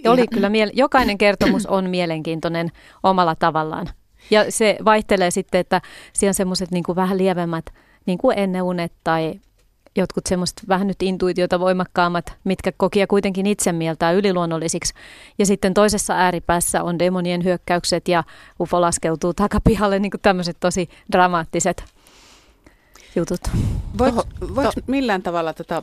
[0.04, 3.86] Ja oli kyllä, miele- jokainen kertomus on mielenkiintoinen omalla tavallaan.
[4.30, 5.80] Ja se vaihtelee sitten, että
[6.12, 7.64] siellä on semmoiset niin kuin vähän lievemmät,
[8.06, 9.40] niin kuin ennen unet tai
[9.96, 14.94] jotkut semmoista vähän nyt intuitiota voimakkaammat, mitkä kokia kuitenkin itse mieltää yliluonnollisiksi.
[15.38, 18.24] Ja sitten toisessa ääripäässä on demonien hyökkäykset ja
[18.60, 21.84] UFO laskeutuu takapihalle, niin kuin tämmöiset tosi dramaattiset
[23.16, 23.40] jutut.
[23.98, 24.22] Voiko,
[24.54, 25.82] voiko to, millään tavalla tota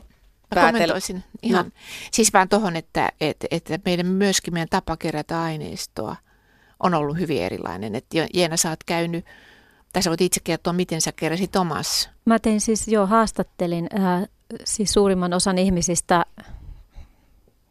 [0.54, 0.94] päätellä?
[1.42, 1.64] ihan.
[1.64, 1.70] No.
[2.12, 6.16] Siis vaan tuohon, että, että, että meidän myöskin meidän tapa kerätä aineistoa
[6.80, 7.94] on ollut hyvin erilainen.
[7.94, 9.24] Että Jeena, sä oot käynyt
[9.92, 12.10] tässä voit itse kertoa, miten sä keräsit omassa.
[12.24, 14.28] Mä tein siis jo haastattelin äh,
[14.64, 16.26] siis suurimman osan ihmisistä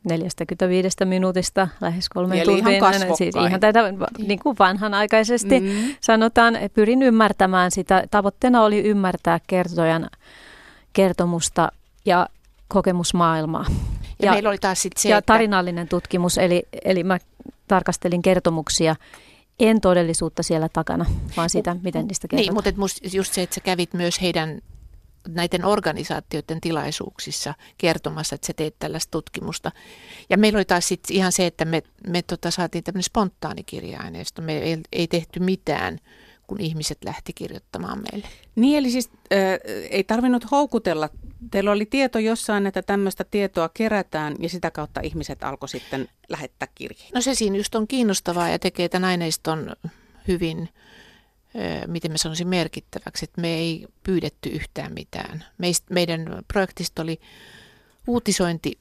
[0.04, 2.76] 45 minuutista lähes kolme Eli tuntiin.
[2.76, 3.80] Ihan siis ihan tätä,
[4.18, 5.96] niin kuin vanhanaikaisesti mm-hmm.
[6.02, 8.04] sanotaan, pyrin ymmärtämään sitä.
[8.12, 10.10] Tavoitteena oli ymmärtää kertojan
[10.94, 11.72] kertomusta
[12.06, 12.28] ja
[12.74, 13.66] kokemusmaailmaa.
[13.70, 15.34] Ja, ja meillä oli taas sit se, ja että...
[15.34, 17.18] tarinallinen tutkimus, eli, eli mä
[17.68, 18.96] tarkastelin kertomuksia
[19.60, 21.06] en todellisuutta siellä takana,
[21.38, 22.64] vaan sitä, miten niistä kerrotaan.
[22.64, 24.62] Niin, mutta just se, että sä kävit myös heidän
[25.28, 29.72] näiden organisaatioiden tilaisuuksissa kertomassa, että sä teet tällaista tutkimusta.
[30.30, 34.42] Ja meillä oli taas sit ihan se, että me, me tota saatiin tämmöinen spontaani kirja-aineisto.
[34.42, 36.00] Me ei, ei tehty mitään
[36.52, 38.28] kun ihmiset lähti kirjoittamaan meille.
[38.56, 39.40] Niin, eli siis äh,
[39.90, 41.10] ei tarvinnut houkutella.
[41.52, 46.68] Teillä oli tieto jossain, että tämmöistä tietoa kerätään ja sitä kautta ihmiset alkoi sitten lähettää
[46.76, 47.10] kirjeitä.
[47.14, 49.76] No se siinä just on kiinnostavaa ja tekee tämän aineiston
[50.28, 50.70] hyvin,
[51.56, 55.46] äh, miten mä sanoisin, merkittäväksi, että me ei pyydetty yhtään mitään.
[55.58, 57.20] Meist, meidän projektista oli
[58.08, 58.80] uutisointi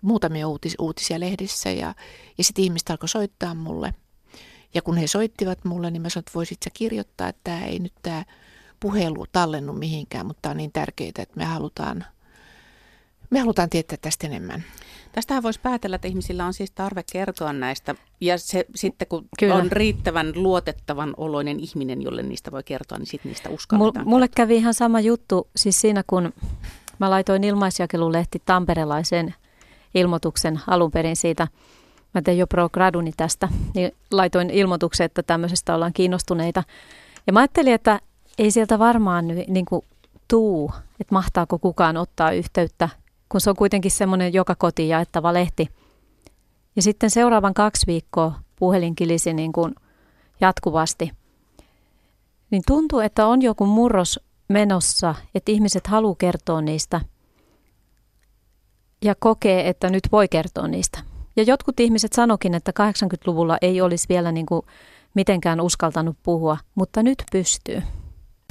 [0.00, 1.94] muutamia uutis, uutisia lehdissä ja,
[2.38, 3.94] ja sitten ihmiset alkoi soittaa mulle–
[4.74, 7.78] ja kun he soittivat mulle, niin mä sanoin, että voisit sä kirjoittaa, että tämä ei
[7.78, 8.24] nyt tämä
[8.80, 12.04] puhelu tallennu mihinkään, mutta tämä on niin tärkeää, että me halutaan,
[13.30, 14.64] me halutaan tietää tästä enemmän.
[15.12, 17.94] Tästähän voisi päätellä, että ihmisillä on siis tarve kertoa näistä.
[18.20, 19.54] Ja se, sitten kun Kyllä.
[19.54, 24.08] on riittävän luotettavan oloinen ihminen, jolle niistä voi kertoa, niin sitten niistä uskalletaan.
[24.08, 26.32] Mulle kävi ihan sama juttu siis siinä, kun
[26.98, 29.34] mä laitoin ilmaisjakelulehti tamperelaisen
[29.94, 31.48] ilmoituksen alun perin siitä–
[32.14, 36.62] mä tein jo pro graduni tästä, niin laitoin ilmoituksen, että tämmöisestä ollaan kiinnostuneita.
[37.26, 38.00] Ja mä ajattelin, että
[38.38, 39.82] ei sieltä varmaan niin kuin
[40.28, 42.88] tuu, että mahtaako kukaan ottaa yhteyttä,
[43.28, 45.68] kun se on kuitenkin semmoinen joka koti jaettava lehti.
[46.76, 49.74] Ja sitten seuraavan kaksi viikkoa puhelin kilisi niin kuin
[50.40, 51.10] jatkuvasti.
[52.50, 57.00] Niin tuntuu, että on joku murros menossa, että ihmiset haluaa kertoa niistä
[59.02, 61.13] ja kokee, että nyt voi kertoa niistä.
[61.36, 64.62] Ja jotkut ihmiset sanokin, että 80-luvulla ei olisi vielä niin kuin
[65.14, 67.82] mitenkään uskaltanut puhua, mutta nyt pystyy.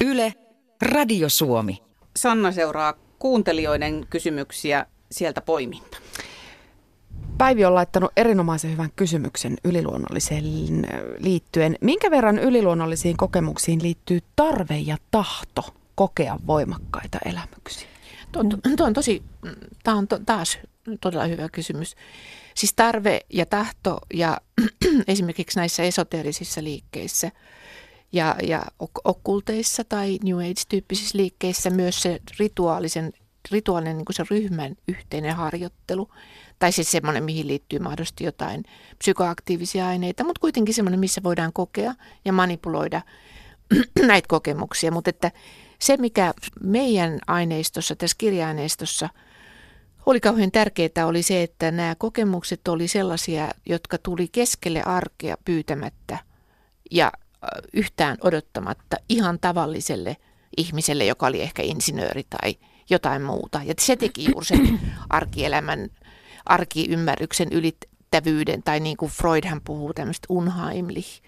[0.06, 0.34] Yle,
[0.82, 1.84] Radio Suomi.
[2.16, 5.98] Sanna seuraa kuuntelijoiden kysymyksiä sieltä poiminta.
[7.38, 10.44] Päivi on laittanut erinomaisen hyvän kysymyksen yliluonnolliseen
[11.20, 11.76] liittyen.
[11.82, 15.62] Minkä verran yliluonnollisiin kokemuksiin liittyy tarve ja tahto
[15.96, 17.88] kokea voimakkaita elämyksiä?
[18.32, 18.44] Tuo,
[18.78, 19.24] tuo on tosi,
[19.84, 20.60] tämä on to, taas
[21.02, 21.96] todella hyvä kysymys.
[22.56, 24.42] Siis tarve ja tahto ja
[25.08, 27.32] esimerkiksi näissä esoteerisissa liikkeissä
[28.12, 28.66] ja, ja
[29.04, 33.14] okkulteissa tai New Age-tyyppisissä liikkeissä myös se rituaalisen,
[33.52, 36.10] rituaalinen niin kuin se ryhmän yhteinen harjoittelu
[36.60, 38.64] tai siis semmoinen, mihin liittyy mahdollisesti jotain
[38.98, 43.02] psykoaktiivisia aineita, mutta kuitenkin semmoinen, missä voidaan kokea ja manipuloida
[44.08, 44.92] näitä kokemuksia.
[44.92, 45.32] Mutta että
[45.80, 49.10] se, mikä meidän aineistossa, tässä kirja-aineistossa–
[50.06, 56.18] oli kauhean tärkeää oli se, että nämä kokemukset oli sellaisia, jotka tuli keskelle arkea pyytämättä
[56.92, 57.12] ja
[57.74, 60.18] yhtään odottamatta ihan tavalliselle
[60.58, 62.56] ihmiselle, joka oli ehkä insinööri tai
[62.90, 63.62] jotain muuta.
[63.66, 65.90] Ja se teki juuri sen arkielämän,
[66.46, 71.22] arkiymmärryksen ylittävyyden, tai niin kuin Freudhan puhuu tämmöistä unheimlich,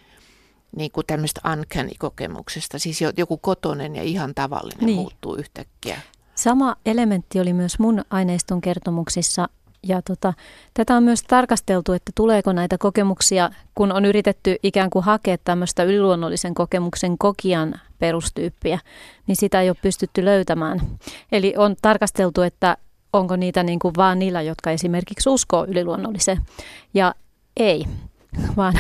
[0.76, 2.80] niin kuin tämmöistä uncanny-kokemuksesta.
[2.80, 4.96] Siis joku kotonen ja ihan tavallinen niin.
[4.96, 6.00] muuttuu yhtäkkiä
[6.36, 9.50] Sama elementti oli myös mun aineiston kertomuksissa
[9.88, 10.34] ja tota,
[10.74, 15.84] tätä on myös tarkasteltu, että tuleeko näitä kokemuksia, kun on yritetty ikään kuin hakea tämmöistä
[15.84, 18.80] yliluonnollisen kokemuksen kokijan perustyyppiä,
[19.28, 20.82] niin sitä ei ole pystytty löytämään.
[21.32, 22.78] Eli on tarkasteltu, että
[23.14, 26.42] onko niitä niin kuin vaan niillä, jotka esimerkiksi uskoo yliluonnolliseen.
[26.94, 27.16] Ja
[27.58, 27.86] ei,
[28.58, 28.74] vaan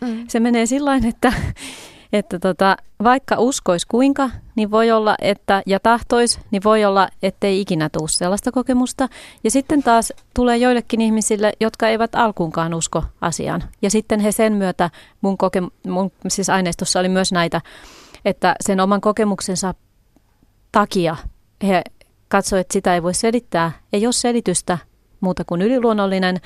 [0.00, 0.24] mm.
[0.28, 1.32] se menee sillä että
[2.12, 7.60] että tota, vaikka uskois kuinka, niin voi olla, että ja tahtois, niin voi olla, ettei
[7.60, 9.08] ikinä tule sellaista kokemusta.
[9.44, 13.64] Ja sitten taas tulee joillekin ihmisille, jotka eivät alkuunkaan usko asiaan.
[13.82, 14.90] Ja sitten he sen myötä,
[15.20, 17.60] mun, koke- mun siis aineistossa oli myös näitä,
[18.24, 19.74] että sen oman kokemuksensa
[20.72, 21.16] takia
[21.62, 21.82] he
[22.28, 23.72] katsoivat, että sitä ei voi selittää.
[23.92, 24.78] Ei ole selitystä
[25.20, 26.36] muuta kuin yliluonnollinen,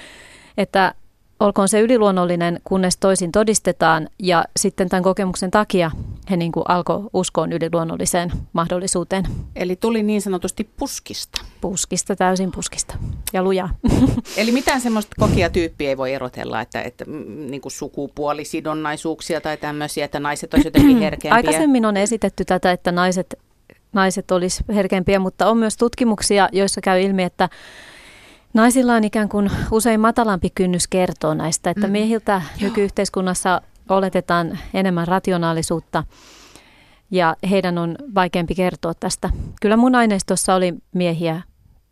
[0.59, 0.95] että
[1.43, 4.09] olkoon se yliluonnollinen, kunnes toisin todistetaan.
[4.19, 5.91] Ja sitten tämän kokemuksen takia
[6.31, 9.25] he niin kuin alkoi uskoon yliluonnolliseen mahdollisuuteen.
[9.57, 11.45] Eli tuli niin sanotusti puskista.
[11.61, 12.95] Puskista, täysin puskista
[13.33, 13.71] ja lujaa.
[14.37, 20.05] Eli mitään semmoista kokijatyyppiä ei voi erotella, että, että mm, niin kuin sukupuolisidonnaisuuksia tai tämmöisiä,
[20.05, 21.35] että naiset olisivat jotenkin herkempiä.
[21.35, 23.35] Aikaisemmin on esitetty tätä, että naiset,
[23.93, 27.49] naiset olisi herkempiä, mutta on myös tutkimuksia, joissa käy ilmi, että
[28.55, 31.93] Naisilla on ikään kuin usein matalampi kynnys kertoa näistä, että mm.
[31.93, 32.69] miehiltä Joo.
[32.69, 36.05] nykyyhteiskunnassa oletetaan enemmän rationaalisuutta
[37.11, 39.31] ja heidän on vaikeampi kertoa tästä.
[39.61, 41.43] Kyllä mun aineistossa oli miehiä,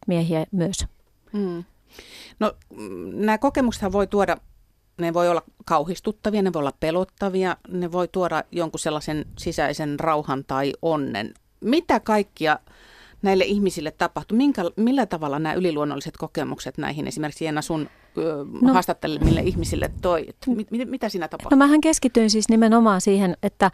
[0.06, 0.86] miehiä myös.
[1.32, 1.64] Mm.
[2.40, 2.52] No
[3.12, 4.36] nämä kokemukset voi tuoda,
[5.00, 10.44] ne voi olla kauhistuttavia, ne voi olla pelottavia, ne voi tuoda jonkun sellaisen sisäisen rauhan
[10.44, 11.34] tai onnen.
[11.60, 12.58] Mitä kaikkia
[13.22, 14.38] näille ihmisille tapahtui?
[14.38, 17.88] Minkä, millä tavalla nämä yliluonnolliset kokemukset näihin esimerkiksi Jenna sun
[18.60, 20.26] no, haastattelemille ihmisille toi?
[20.46, 21.58] Mit, mit, mitä siinä tapahtui?
[21.58, 23.70] No mähän keskityin siis nimenomaan siihen, että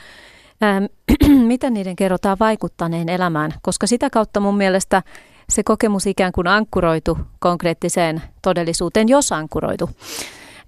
[0.62, 0.84] ähm,
[1.46, 5.02] miten niiden kerrotaan vaikuttaneen elämään, koska sitä kautta mun mielestä
[5.48, 9.90] se kokemus ikään kuin ankkuroitu konkreettiseen todellisuuteen, jos ankkuroitu.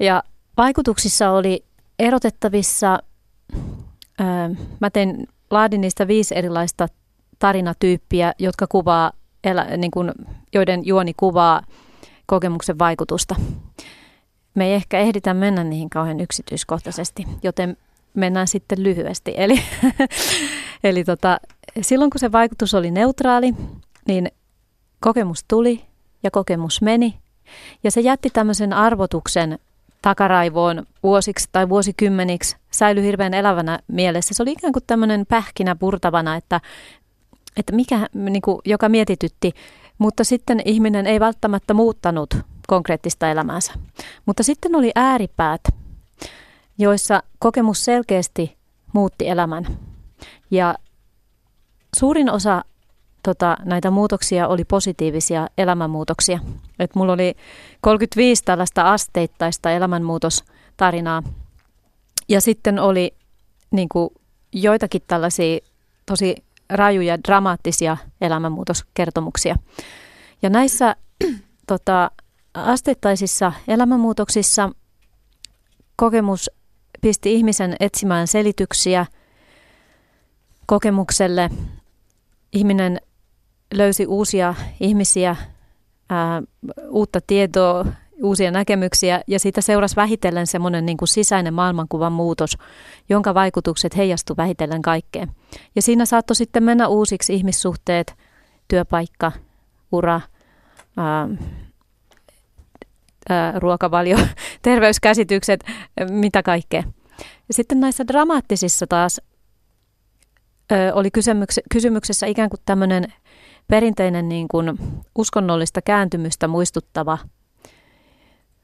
[0.00, 0.22] Ja
[0.56, 1.64] vaikutuksissa oli
[1.98, 2.98] erotettavissa,
[4.18, 6.88] ää, mä tein, laadin niistä viisi erilaista
[7.38, 9.12] tarinatyyppiä, jotka kuvaa,
[9.44, 10.12] elä, niin kuin,
[10.55, 11.62] joiden juoni kuvaa
[12.27, 13.37] kokemuksen vaikutusta.
[14.55, 17.77] Me ei ehkä ehditä mennä niihin kauhean yksityiskohtaisesti, joten
[18.14, 19.35] mennään sitten lyhyesti.
[19.37, 19.62] Eli,
[20.85, 21.40] eli tota,
[21.81, 23.55] silloin kun se vaikutus oli neutraali,
[24.07, 24.29] niin
[25.01, 25.85] kokemus tuli
[26.22, 27.18] ja kokemus meni.
[27.85, 29.59] Ja se jätti tämmöisen arvotuksen
[30.03, 34.35] takaraivoon vuosiksi tai vuosikymmeniksi, säilyi hirveän elävänä mielessä.
[34.35, 36.61] Se oli ikään kuin tämmöinen pähkinä purtavana, että,
[37.56, 39.52] että mikä, niin kuin, joka mietitytti,
[39.98, 42.34] mutta sitten ihminen ei välttämättä muuttanut
[42.68, 43.72] konkreettista elämäänsä.
[44.26, 45.61] Mutta sitten oli ääripäät,
[46.78, 48.56] joissa kokemus selkeästi
[48.92, 49.78] muutti elämän.
[50.50, 50.74] Ja
[51.98, 52.64] suurin osa
[53.22, 56.38] tota, näitä muutoksia oli positiivisia elämänmuutoksia.
[56.78, 57.34] Et mulla oli
[57.80, 61.22] 35 tällaista asteittaista elämänmuutostarinaa.
[62.28, 63.14] Ja sitten oli
[63.70, 64.11] niin kuin,
[64.52, 65.58] joitakin tällaisia
[66.06, 69.57] tosi rajuja, dramaattisia elämänmuutoskertomuksia.
[70.42, 70.96] Ja näissä
[71.66, 72.11] tota,
[72.54, 74.70] asteittaisissa elämänmuutoksissa
[75.96, 76.50] kokemus
[77.00, 79.07] pisti ihmisen etsimään selityksiä
[80.66, 81.50] kokemukselle.
[82.52, 83.00] Ihminen
[83.74, 85.37] löysi uusia ihmisiä,
[86.11, 86.42] ää,
[86.88, 87.87] uutta tietoa,
[88.22, 92.59] uusia näkemyksiä ja siitä seurasi vähitellen semmoinen niin kuin sisäinen maailmankuvan muutos,
[93.09, 95.31] jonka vaikutukset heijastu vähitellen kaikkeen.
[95.76, 98.14] Ja siinä saattoi sitten mennä uusiksi ihmissuhteet,
[98.68, 99.33] työpaikka,
[99.92, 100.20] ura,
[100.96, 101.28] ää,
[103.28, 104.18] ää, ruokavalio,
[104.62, 105.64] terveyskäsitykset,
[106.11, 106.83] mitä kaikkea.
[107.48, 109.20] Ja sitten näissä dramaattisissa taas
[110.72, 111.09] ö, oli
[111.70, 113.12] kysymyksessä ikään kuin tämmöinen
[113.68, 114.78] perinteinen niin kuin
[115.14, 117.18] uskonnollista kääntymystä muistuttava,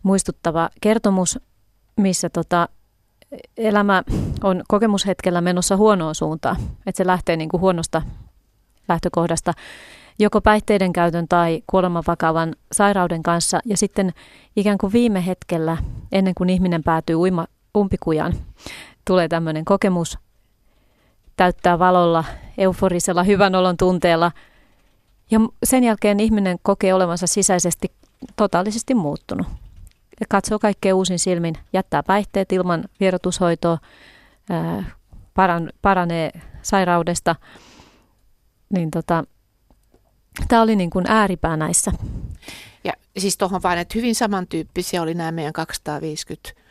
[0.05, 1.39] muistuttava kertomus,
[1.97, 2.69] missä tota,
[3.57, 4.03] elämä
[4.43, 6.57] on kokemushetkellä menossa huonoon suuntaan.
[6.87, 8.03] Että se lähtee niin kuin huonosta
[8.89, 9.53] lähtökohdasta
[10.19, 13.61] joko päihteiden käytön tai kuolemanvakavan sairauden kanssa.
[13.65, 14.13] Ja sitten
[14.57, 15.77] ikään kuin viime hetkellä,
[16.13, 18.33] ennen kuin ihminen päätyy uima, umpikujan,
[19.05, 20.19] tulee tämmöinen kokemus,
[21.37, 22.25] täyttää valolla,
[22.59, 24.33] euforisella, hyvän olon tunteella–
[25.31, 27.93] ja sen jälkeen ihminen kokee olevansa sisäisesti
[28.37, 29.47] totaalisesti muuttunut.
[30.29, 33.79] Katsoo kaikkea uusin silmin, jättää päihteet ilman vierotushoitoa,
[35.35, 36.31] paran, paranee
[36.63, 37.37] sairaudesta.
[38.71, 39.25] Niin tota,
[40.49, 41.93] tämä oli niin kuin ääripää näissä.
[42.85, 46.65] Ja siis tuohon vain, että hyvin samantyyppisiä oli nämä meidän 250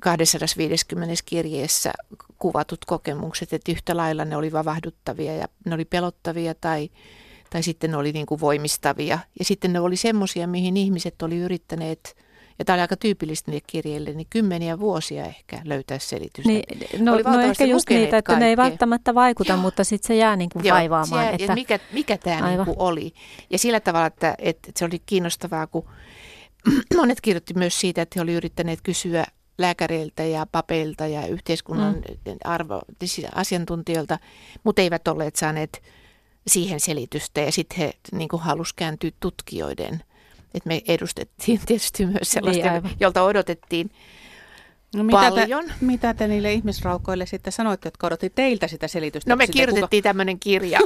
[0.00, 1.92] 250 kirjeessä
[2.38, 6.90] kuvatut kokemukset, että yhtä lailla ne oli vavahduttavia ja ne oli pelottavia tai
[7.50, 9.18] tai sitten ne oli niin kuin voimistavia.
[9.38, 12.16] Ja sitten ne oli semmoisia, mihin ihmiset oli yrittäneet,
[12.58, 16.48] ja tämä oli aika tyypillistä niille kirjeille, niin kymmeniä vuosia ehkä löytää selitystä.
[16.48, 16.64] Niin,
[16.98, 18.38] no, no ehkä just niitä, että kaikkea.
[18.38, 19.62] ne ei välttämättä vaikuta, Joo.
[19.62, 21.24] mutta sitten se jää niin kuin Joo, vaivaamaan.
[21.24, 21.54] Se, että...
[21.54, 23.12] mikä, mikä tämä niin kuin oli.
[23.50, 25.88] Ja sillä tavalla, että, että se oli kiinnostavaa, kun
[26.96, 29.24] monet kirjoitti myös siitä, että he olivat yrittäneet kysyä
[29.58, 32.36] lääkäreiltä ja papeilta ja yhteiskunnan mm.
[32.44, 34.18] arvo, siis asiantuntijoilta,
[34.64, 35.82] mutta eivät olleet saaneet
[36.46, 40.02] siihen selitystä ja sitten he niin halusivat kääntyä tutkijoiden.
[40.54, 43.90] Et me edustettiin tietysti myös sellaista, niin, jolta odotettiin
[44.96, 45.64] No mitä paljon.
[45.64, 49.30] Te, mitä te niille ihmisraukoille sitten sanoitte, jotka odotti teiltä sitä selitystä?
[49.30, 50.08] No me kirjoitettiin kuka...
[50.08, 50.80] tämmöinen kirja.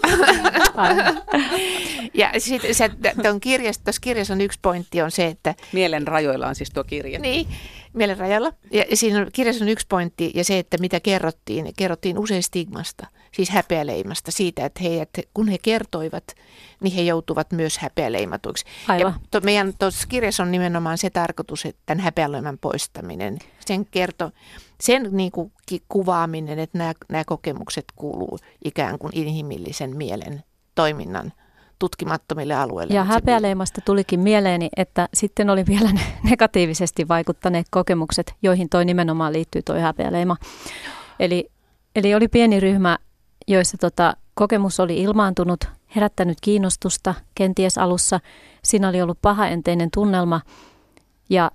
[2.15, 2.91] ja sitten se,
[3.41, 5.55] kirjassa, tuossa kirjassa on yksi pointti on se, että...
[5.73, 7.19] Mielen rajoilla on siis tuo kirja.
[7.19, 7.49] Niin,
[7.93, 8.53] mielen rajalla.
[8.71, 11.73] Ja siinä on, kirjassa on yksi pointti ja se, että mitä kerrottiin.
[11.77, 16.25] Kerrottiin usein stigmasta, siis häpeäleimasta siitä, että he, että kun he kertoivat,
[16.81, 18.65] niin he joutuvat myös häpeäleimatuiksi.
[18.89, 19.13] Aivan.
[19.13, 24.31] Ja to, meidän tuossa kirjassa on nimenomaan se tarkoitus, että tämän häpeäleiman poistaminen, sen kerto,
[24.81, 25.53] sen niin kuin
[25.89, 31.33] kuvaaminen, että nämä, nämä kokemukset kuuluu ikään kuin inhimillisen mielen toiminnan
[31.83, 32.95] tutkimattomille alueille.
[32.95, 39.33] Ja häpeäleimasta tulikin mieleeni, että sitten oli vielä ne negatiivisesti vaikuttaneet kokemukset, joihin toi nimenomaan
[39.33, 40.37] liittyy toi häpeäleima.
[41.21, 41.51] Eli,
[41.97, 42.99] eli oli pieni ryhmä,
[43.49, 45.65] joissa tota, kokemus oli ilmaantunut,
[45.97, 48.21] herättänyt kiinnostusta kenties alussa.
[48.65, 50.41] Siinä oli ollut pahaenteinen tunnelma
[51.31, 51.51] ja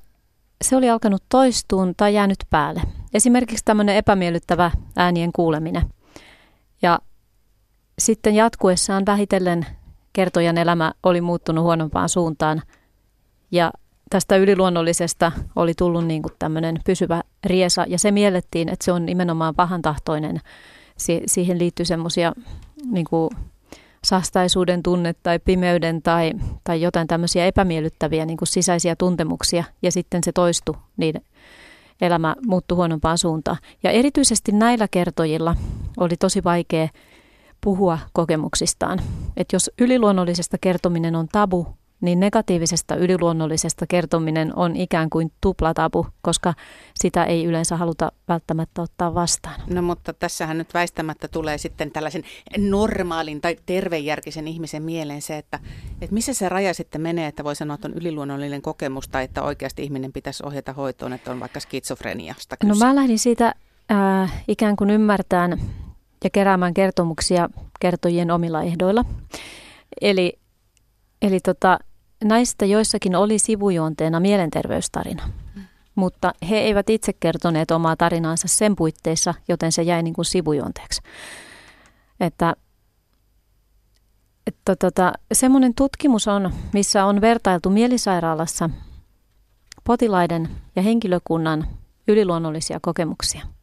[0.62, 2.82] se oli alkanut toistuun tai jäänyt päälle.
[3.14, 5.84] Esimerkiksi tämmöinen epämiellyttävä äänien kuuleminen.
[6.82, 7.00] Ja
[8.00, 9.66] sitten jatkuessaan vähitellen
[10.18, 12.62] kertojan elämä oli muuttunut huonompaan suuntaan.
[13.52, 13.72] Ja
[14.10, 19.06] tästä yliluonnollisesta oli tullut niin kuin tämmöinen pysyvä riesa, ja se miellettiin, että se on
[19.06, 20.42] nimenomaan pahantahtoinen
[20.98, 22.34] si- siihen liittyy semmoisia
[22.92, 23.06] niin
[24.04, 26.32] sastaisuuden tunne tai pimeyden tai,
[26.64, 31.22] tai jotain tämmöisiä epämiellyttäviä niin kuin sisäisiä tuntemuksia ja sitten se toistui, niin
[32.02, 33.58] elämä muuttui huonompaan suuntaan.
[33.84, 35.56] Ja erityisesti näillä kertojilla
[35.98, 36.88] oli tosi vaikea
[37.68, 39.00] puhua kokemuksistaan.
[39.38, 41.68] Että jos yliluonnollisesta kertominen on tabu,
[42.02, 46.54] niin negatiivisesta yliluonnollisesta kertominen on ikään kuin tuplatabu, koska
[46.96, 49.62] sitä ei yleensä haluta välttämättä ottaa vastaan.
[49.70, 52.24] No mutta tässähän nyt väistämättä tulee sitten tällaisen
[52.58, 55.60] normaalin tai tervejärkisen ihmisen mieleen se, että,
[56.02, 59.44] että missä se raja sitten menee, että voi sanoa, että on yliluonnollinen kokemus tai että
[59.44, 62.74] oikeasti ihminen pitäisi ohjata hoitoon, että on vaikka skitsofreniasta kyse.
[62.74, 63.54] No mä lähdin siitä
[63.92, 65.60] äh, ikään kuin ymmärtämään
[66.24, 67.50] ja keräämään kertomuksia
[67.80, 69.06] kertojien omilla ehdoilla.
[70.02, 70.40] Eli
[71.22, 71.80] Eli tota,
[72.24, 75.62] näistä joissakin oli sivujuonteena mielenterveystarina, mm.
[75.96, 81.02] mutta he eivät itse kertoneet omaa tarinaansa sen puitteissa, joten se jäi niin kuin sivujuonteeksi.
[82.20, 82.56] Että,
[84.48, 88.70] että tota, semmoinen tutkimus on, missä on vertailtu mielisairaalassa
[89.84, 91.68] potilaiden ja henkilökunnan
[92.08, 93.57] yliluonnollisia kokemuksia.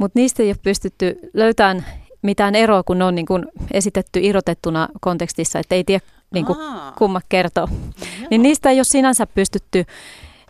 [0.00, 1.86] Mutta niistä ei ole pystytty löytämään
[2.22, 6.58] mitään eroa, kun ne on niin kuin esitetty irrotettuna kontekstissa, että ei tiedä niin kuin
[6.98, 7.68] kumma kertoo.
[7.70, 8.28] Joo.
[8.30, 9.84] Niin niistä ei ole sinänsä pystytty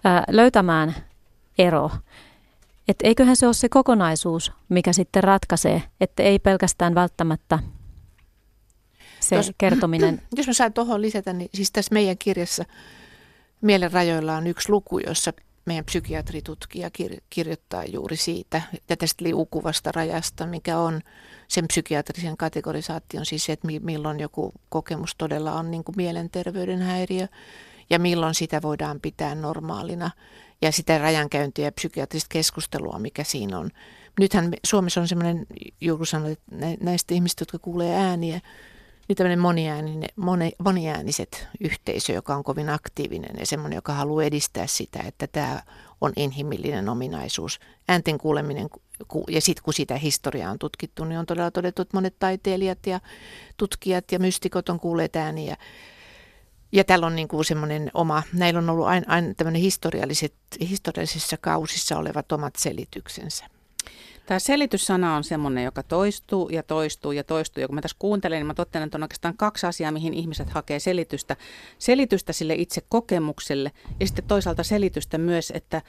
[0.05, 0.95] ää, löytämään
[1.59, 1.91] ero.
[2.89, 7.59] Että eiköhän se ole se kokonaisuus, mikä sitten ratkaisee, että ei pelkästään välttämättä
[9.21, 10.23] se jos, kertominen.
[10.37, 12.65] Jos mä saan tuohon lisätä, niin siis tässä meidän kirjassa
[13.61, 15.33] Mielen rajoilla on yksi luku, jossa
[15.71, 21.01] meidän psykiatritutkija kir- kirjoittaa juuri siitä, ja tästä liukuvasta rajasta, mikä on
[21.49, 27.27] sen psykiatrisen kategorisaation, siis että milloin joku kokemus todella on niin kuin mielenterveyden häiriö,
[27.91, 30.11] ja milloin sitä voidaan pitää normaalina,
[30.63, 33.71] ja sitä rajankäyntiä ja psykiatrista keskustelua, mikä siinä on.
[34.21, 35.47] Nythän Suomessa on semmoinen,
[35.81, 38.41] juuri sanoit, että näistä ihmistä, jotka kuulee ääniä,
[39.11, 44.67] niin tämmöinen moniääninen, moni, moniääniset yhteisö, joka on kovin aktiivinen ja semmoinen, joka haluaa edistää
[44.67, 45.63] sitä, että tämä
[46.01, 47.61] on inhimillinen ominaisuus.
[47.89, 48.69] Äänten kuuleminen,
[49.29, 53.01] ja sitten kun sitä historiaa on tutkittu, niin on todella todettu, että monet taiteilijat ja
[53.57, 55.57] tutkijat ja mystikot on kuulleet ääniä.
[56.73, 60.35] Ja täällä on niin kuin semmoinen oma, näillä on ollut aina, aina tämmöinen historialliset,
[60.69, 63.60] historiallisissa kausissa olevat omat selityksensä.
[64.31, 67.61] Tämä selityssana on semmoinen, joka toistuu ja toistuu ja toistuu.
[67.61, 70.51] Ja kun mä tässä kuuntelen, niin mä totean, että on oikeastaan kaksi asiaa, mihin ihmiset
[70.51, 71.37] hakee selitystä.
[71.79, 75.83] Selitystä sille itse kokemukselle ja sitten toisaalta selitystä myös, että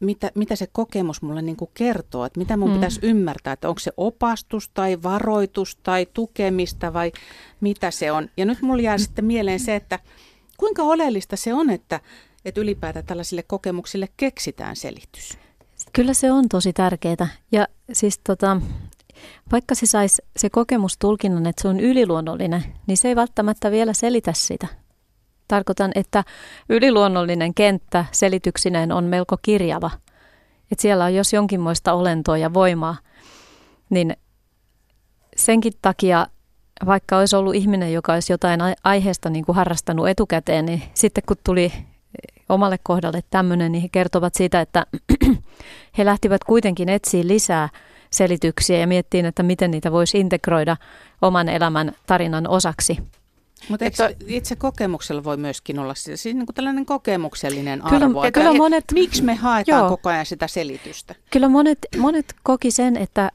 [0.00, 2.78] mitä, mitä se kokemus mulle niin kuin kertoo, että mitä mun hmm.
[2.78, 7.12] pitäisi ymmärtää, että onko se opastus tai varoitus tai tukemista vai
[7.60, 8.28] mitä se on.
[8.36, 9.98] Ja nyt mulla jää sitten mieleen se, että
[10.56, 12.00] kuinka oleellista se on, että,
[12.44, 15.38] että ylipäätään tällaisille kokemuksille keksitään selitys.
[15.92, 17.28] Kyllä se on tosi tärkeää.
[17.52, 18.60] Ja siis tota,
[19.52, 23.92] vaikka se saisi se kokemus tulkinnan, että se on yliluonnollinen, niin se ei välttämättä vielä
[23.92, 24.66] selitä sitä.
[25.48, 26.24] Tarkoitan, että
[26.68, 29.90] yliluonnollinen kenttä selityksineen on melko kirjava.
[30.72, 32.96] Että siellä on jos jonkinmoista olentoa ja voimaa,
[33.90, 34.16] niin
[35.36, 36.26] senkin takia,
[36.86, 41.36] vaikka olisi ollut ihminen, joka olisi jotain aiheesta niin kuin harrastanut etukäteen, niin sitten kun
[41.44, 41.72] tuli
[42.50, 44.86] omalle kohdalle tämmöinen, niin he kertovat siitä, että
[45.98, 47.68] he lähtivät kuitenkin etsiä lisää
[48.10, 50.76] selityksiä ja miettiin, että miten niitä voisi integroida
[51.22, 52.98] oman elämän tarinan osaksi.
[53.68, 58.24] Mutta että, itse kokemuksella voi myöskin olla siis niin kuin tällainen kokemuksellinen kyllä, arvo.
[58.24, 61.14] Ja kyllä monet, miksi me haetaan joo, koko ajan sitä selitystä?
[61.30, 63.30] Kyllä monet, monet koki sen, että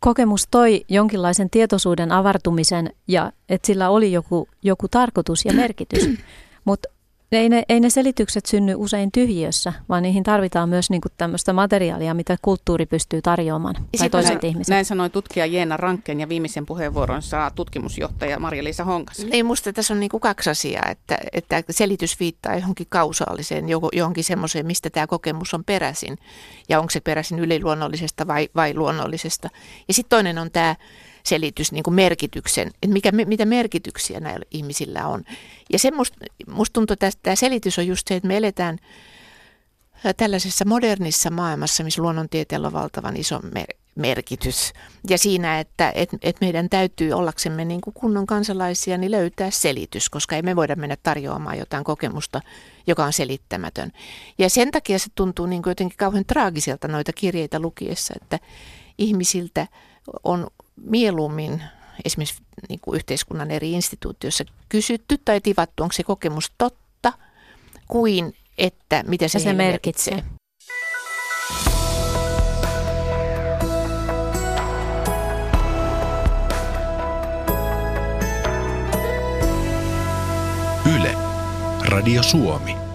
[0.00, 6.08] kokemus toi jonkinlaisen tietoisuuden avartumisen ja että sillä oli joku, joku tarkoitus ja merkitys.
[6.64, 6.88] Mutta
[7.32, 12.14] ei ne, ei ne selitykset synny usein tyhjiössä, vaan niihin tarvitaan myös niin tämmöistä materiaalia,
[12.14, 14.70] mitä kulttuuri pystyy tarjoamaan, tai toiset näin, ihmiset.
[14.70, 19.26] Näin sanoi tutkija Jeena Rankken ja viimeisen puheenvuoron saa tutkimusjohtaja Marja-Liisa Honkas.
[19.30, 24.24] Ei musta tässä on niin kuin kaksi asiaa, että, että selitys viittaa johonkin kausaaliseen, johonkin
[24.24, 26.18] semmoiseen, mistä tämä kokemus on peräisin,
[26.68, 29.48] ja onko se peräisin yliluonnollisesta vai, vai luonnollisesta.
[29.88, 30.76] Ja sitten toinen on tämä
[31.22, 35.24] selitys, niin kuin merkityksen, että mikä, mitä merkityksiä näillä ihmisillä on.
[35.72, 38.78] Ja se musta must tuntuu, että tämä selitys on just se, että me eletään
[40.16, 44.72] tällaisessa modernissa maailmassa, missä luonnontieteellä on valtavan iso mer- merkitys.
[45.08, 50.10] Ja siinä, että et, et meidän täytyy ollaksemme niin kuin kunnon kansalaisia, niin löytää selitys,
[50.10, 52.40] koska ei me voida mennä tarjoamaan jotain kokemusta,
[52.86, 53.92] joka on selittämätön.
[54.38, 58.38] Ja sen takia se tuntuu niin kuin jotenkin kauhean traagiselta noita kirjeitä lukiessa, että
[58.98, 59.66] ihmisiltä
[60.24, 60.46] on
[60.82, 61.62] mieluummin
[62.04, 67.12] esimerkiksi niin kuin yhteiskunnan eri instituutioissa kysytty tai tivattu, onko se kokemus totta,
[67.88, 70.14] kuin että mitä se, se merkitsee.
[70.14, 70.38] merkitsee.
[80.96, 81.14] Yle,
[81.88, 82.87] Radio Suomi.